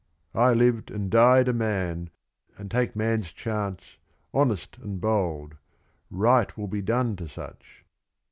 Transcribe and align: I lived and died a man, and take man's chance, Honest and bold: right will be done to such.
I 0.33 0.53
lived 0.53 0.89
and 0.89 1.11
died 1.11 1.47
a 1.47 1.53
man, 1.53 2.09
and 2.57 2.71
take 2.71 2.95
man's 2.95 3.31
chance, 3.31 3.97
Honest 4.33 4.79
and 4.81 4.99
bold: 4.99 5.53
right 6.09 6.57
will 6.57 6.67
be 6.67 6.81
done 6.81 7.15
to 7.17 7.29
such. 7.29 7.85